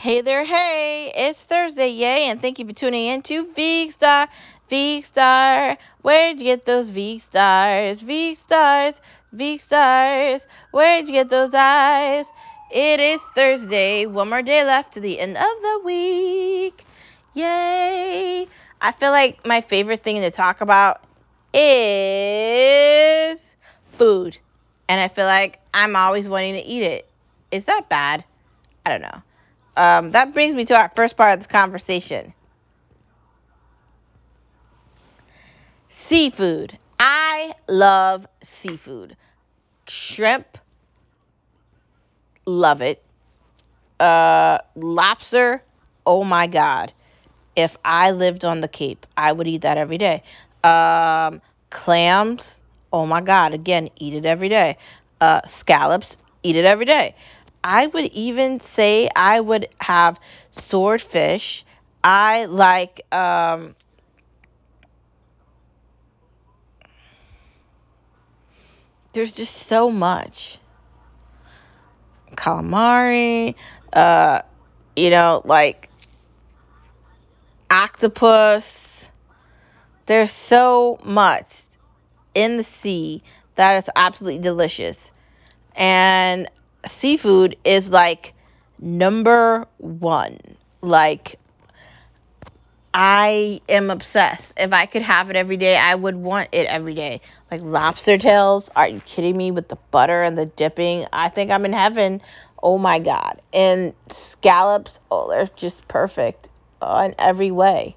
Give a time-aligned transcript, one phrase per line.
[0.00, 4.28] Hey there, hey, it's Thursday, yay, and thank you for tuning in to Veekstar.
[4.70, 8.02] Veekstar, where'd you get those Veek stars?
[8.02, 8.94] Veek stars,
[9.36, 10.40] Veek stars,
[10.70, 12.24] where'd you get those eyes?
[12.70, 16.86] It is Thursday, one more day left to the end of the week.
[17.34, 18.48] Yay!
[18.80, 21.02] I feel like my favorite thing to talk about
[21.52, 23.38] is
[23.98, 24.38] food.
[24.88, 27.06] And I feel like I'm always wanting to eat it.
[27.50, 28.24] Is that bad?
[28.86, 29.20] I don't know.
[29.76, 32.34] Um, that brings me to our first part of this conversation.
[36.08, 36.76] Seafood.
[36.98, 39.16] I love seafood.
[39.88, 40.58] Shrimp,
[42.46, 43.02] love it.
[43.98, 45.62] Uh, lobster,
[46.06, 46.92] oh my god.
[47.56, 50.22] If I lived on the Cape, I would eat that every day.
[50.64, 52.56] Um, clams,
[52.92, 53.54] oh my god.
[53.54, 54.76] Again, eat it every day.
[55.20, 57.14] Uh, scallops, eat it every day.
[57.62, 60.18] I would even say I would have
[60.50, 61.64] swordfish.
[62.02, 63.74] I like um
[69.12, 70.58] there's just so much.
[72.36, 73.54] Calamari,
[73.92, 74.42] uh
[74.96, 75.88] you know, like
[77.70, 78.70] octopus.
[80.06, 81.54] There's so much
[82.34, 83.22] in the sea
[83.56, 84.98] that is absolutely delicious.
[85.76, 86.48] And
[86.86, 88.34] seafood is like
[88.78, 90.38] number one.
[90.82, 91.38] Like,
[92.92, 94.44] I am obsessed.
[94.56, 97.20] If I could have it every day, I would want it every day.
[97.50, 101.06] Like lobster tails, are you kidding me with the butter and the dipping?
[101.12, 102.20] I think I'm in heaven.
[102.62, 103.40] Oh my god.
[103.52, 106.50] And scallops, oh, they're just perfect
[106.82, 107.96] uh, in every way.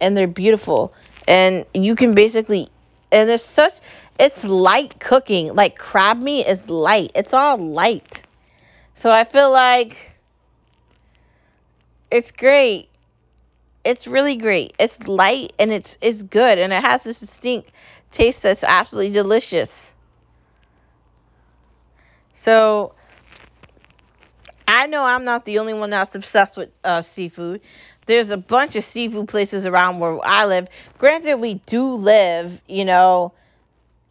[0.00, 0.92] And they're beautiful.
[1.26, 2.70] And you can basically
[3.10, 3.74] and it's such
[4.18, 5.54] it's light cooking.
[5.54, 7.12] Like crab meat is light.
[7.14, 8.22] It's all light.
[8.94, 9.96] So I feel like
[12.10, 12.88] it's great.
[13.84, 14.74] It's really great.
[14.78, 17.70] It's light and it's it's good and it has this distinct
[18.12, 19.94] taste that's absolutely delicious.
[22.32, 22.94] So
[24.66, 27.60] I know I'm not the only one that's obsessed with uh, seafood.
[28.06, 30.68] There's a bunch of seafood places around where I live.
[30.98, 33.32] Granted, we do live, you know,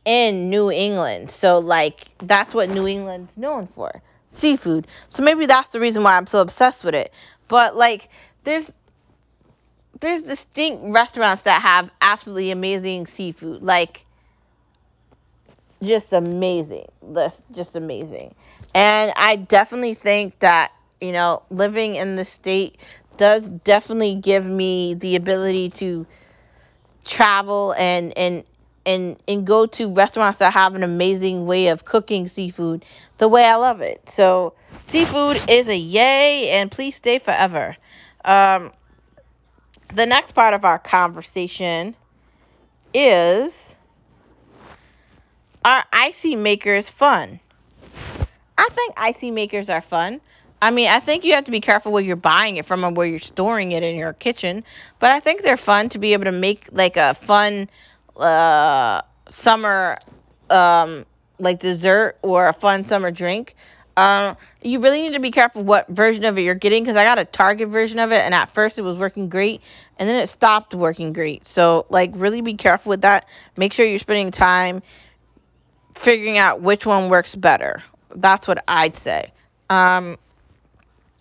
[0.08, 1.30] in New England.
[1.30, 4.02] So like that's what New England's known for.
[4.32, 4.88] Seafood.
[5.10, 7.12] So maybe that's the reason why I'm so obsessed with it.
[7.50, 8.10] But like
[8.46, 8.72] there's
[10.00, 13.62] there's distinct restaurants that have absolutely amazing seafood.
[13.62, 14.06] Like
[15.84, 16.88] just amazing.
[17.04, 18.34] That's just amazing.
[18.74, 22.78] And I definitely think that, you know, living in the state
[23.18, 26.08] does definitely give me the ability to
[27.06, 28.44] travel and and
[28.88, 32.86] and and go to restaurants that have an amazing way of cooking seafood
[33.20, 34.02] the way I love it.
[34.16, 34.54] So
[34.88, 37.78] seafood is a yay, and please stay forever.
[38.26, 38.72] Um,
[39.94, 41.96] the next part of our conversation
[42.94, 43.54] is
[45.64, 47.40] are icy makers fun?
[48.58, 50.22] I think icy makers are fun.
[50.62, 52.98] I mean, I think you have to be careful where you're buying it from and
[52.98, 54.64] where you're storing it in your kitchen,
[55.00, 57.70] but I think they're fun to be able to make like a fun
[58.20, 59.02] uh,
[59.32, 59.98] summer
[60.50, 61.06] um,
[61.40, 63.56] like dessert or a fun summer drink.
[63.96, 67.04] Um, you really need to be careful what version of it you're getting because I
[67.04, 69.62] got a Target version of it and at first it was working great
[69.98, 71.48] and then it stopped working great.
[71.48, 73.26] So like really be careful with that.
[73.56, 74.84] Make sure you're spending time
[75.96, 77.84] figuring out which one works better.
[78.16, 79.32] That's what I'd say.
[79.70, 80.18] Um,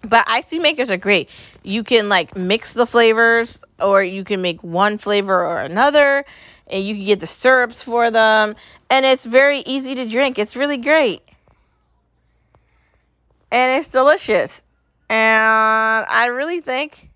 [0.08, 1.28] but icy makers are great.
[1.62, 6.24] You can like mix the flavors or you can make one flavor or another
[6.66, 8.56] and you can get the syrups for them
[8.90, 10.38] and it's very easy to drink.
[10.38, 11.22] It's really great.
[13.50, 14.62] And it's delicious.
[15.08, 17.10] And I really think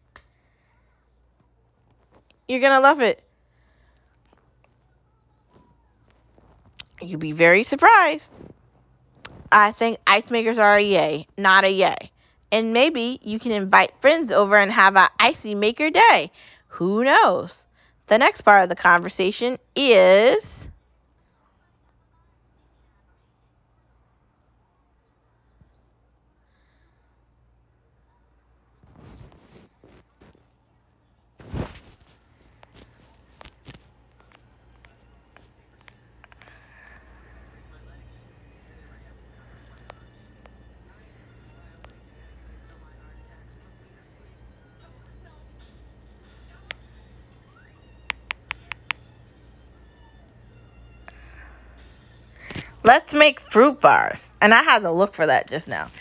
[2.48, 3.22] you're going to love it.
[7.02, 8.30] You'll be very surprised.
[9.50, 12.10] I think ice makers are a yay, not a yay.
[12.52, 16.32] And maybe you can invite friends over and have an icy maker day.
[16.68, 17.66] Who knows?
[18.08, 20.44] The next part of the conversation is
[52.90, 54.18] let's make fruit bars.
[54.40, 55.92] And I had to look for that just now.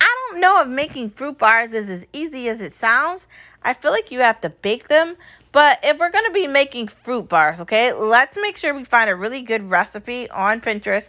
[0.00, 3.26] I don't know if making fruit bars is as easy as it sounds.
[3.62, 5.16] I feel like you have to bake them.
[5.52, 9.10] But if we're going to be making fruit bars, okay, let's make sure we find
[9.10, 11.04] a really good recipe on Pinterest.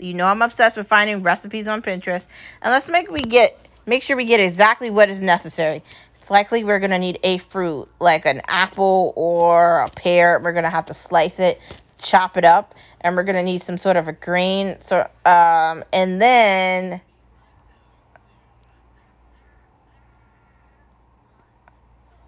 [0.00, 2.24] You know I'm obsessed with finding recipes on Pinterest.
[2.60, 3.56] And let's make we get
[3.86, 5.84] make sure we get exactly what is necessary.
[6.20, 10.40] It's likely we're going to need a fruit, like an apple or a pear.
[10.42, 11.60] We're going to have to slice it,
[12.04, 14.76] chop it up, and we're going to need some sort of a grain.
[14.86, 17.00] So um and then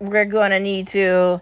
[0.01, 1.41] we're going to need to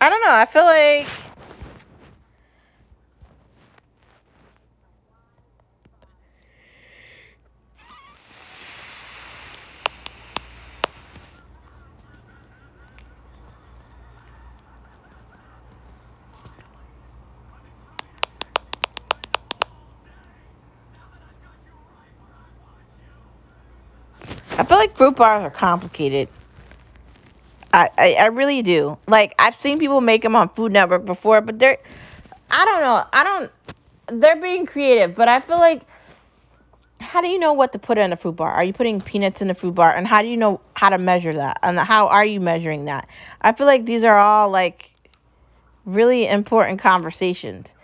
[0.00, 0.32] I don't know.
[0.32, 1.27] I feel like
[24.78, 26.28] like fruit bars are complicated.
[27.72, 28.98] I, I, I really do.
[29.06, 31.78] Like I've seen people make them on Food Network before, but they're
[32.50, 33.04] I don't know.
[33.12, 35.82] I don't they're being creative, but I feel like
[37.00, 38.50] how do you know what to put in a fruit bar?
[38.50, 39.94] Are you putting peanuts in a fruit bar?
[39.94, 41.58] And how do you know how to measure that?
[41.62, 43.08] And how are you measuring that?
[43.40, 44.92] I feel like these are all like
[45.84, 47.74] really important conversations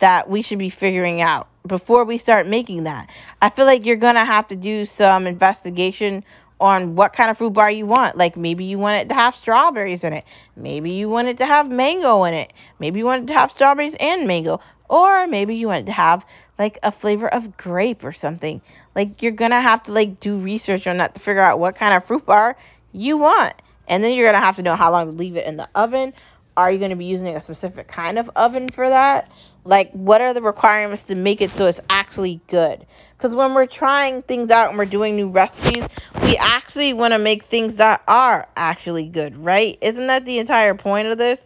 [0.00, 3.08] that we should be figuring out before we start making that.
[3.40, 6.24] I feel like you're going to have to do some investigation
[6.60, 8.16] on what kind of fruit bar you want.
[8.16, 10.24] Like maybe you want it to have strawberries in it.
[10.56, 12.52] Maybe you want it to have mango in it.
[12.78, 14.60] Maybe you want it to have strawberries and mango.
[14.88, 16.24] Or maybe you want it to have
[16.58, 18.60] like a flavor of grape or something.
[18.94, 21.94] Like you're to have to like do research on that to figure out what kind
[21.94, 22.56] of fruit bar
[22.92, 23.54] you want.
[23.88, 26.14] And then you're to have to know how long to leave it in the oven.
[26.56, 29.30] Are you going to be using a specific kind of oven for that?
[29.64, 32.86] Like, what are the requirements to make it so it's actually good?
[33.16, 35.84] Because when we're trying things out and we're doing new recipes,
[36.22, 39.78] we actually want to make things that are actually good, right?
[39.80, 41.40] Isn't that the entire point of this?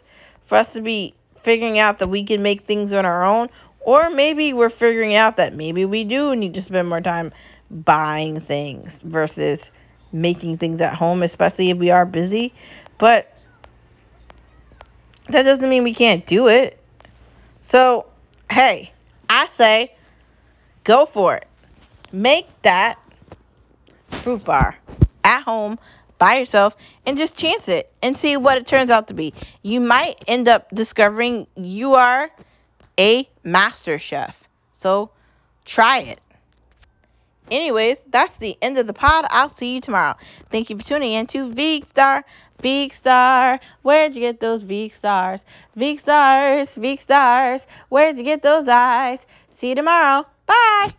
[0.46, 3.48] For us to be figuring out that we can make things on our own,
[3.80, 7.32] or maybe we're figuring out that maybe we do need to spend more time
[7.70, 9.60] buying things versus
[10.12, 12.52] making things at home, especially if we are busy.
[12.98, 13.32] But
[15.30, 16.78] that doesn't mean we can't do it.
[17.62, 18.06] So,
[18.50, 18.92] hey,
[19.28, 19.94] I say
[20.84, 21.46] go for it.
[22.12, 22.98] Make that
[24.10, 24.76] fruit bar
[25.24, 25.78] at home
[26.18, 26.74] by yourself
[27.06, 29.34] and just chance it and see what it turns out to be.
[29.62, 32.30] You might end up discovering you are
[32.98, 34.48] a master chef.
[34.78, 35.10] So,
[35.64, 36.20] try it.
[37.50, 39.26] Anyways, that's the end of the pod.
[39.30, 40.14] I'll see you tomorrow.
[40.50, 42.24] Thank you for tuning in to Veek Star.
[42.62, 45.40] Veek Star, where'd you get those Veek stars?
[45.76, 49.20] Veek stars, Veek stars, where'd you get those eyes?
[49.54, 50.26] See you tomorrow.
[50.46, 50.97] Bye.